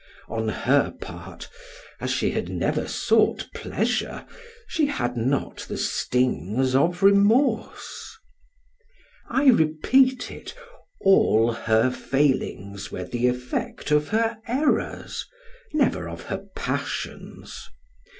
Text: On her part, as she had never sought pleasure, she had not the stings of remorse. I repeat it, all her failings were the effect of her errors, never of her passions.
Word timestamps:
On 0.27 0.47
her 0.49 0.95
part, 0.99 1.47
as 1.99 2.09
she 2.09 2.31
had 2.31 2.49
never 2.49 2.87
sought 2.87 3.47
pleasure, 3.53 4.25
she 4.67 4.87
had 4.87 5.15
not 5.15 5.57
the 5.69 5.77
stings 5.77 6.73
of 6.73 7.03
remorse. 7.03 8.17
I 9.29 9.49
repeat 9.49 10.31
it, 10.31 10.55
all 11.01 11.53
her 11.53 11.91
failings 11.91 12.91
were 12.91 13.03
the 13.05 13.27
effect 13.27 13.91
of 13.91 14.07
her 14.07 14.39
errors, 14.47 15.27
never 15.71 16.09
of 16.09 16.23
her 16.23 16.47
passions. 16.55 17.69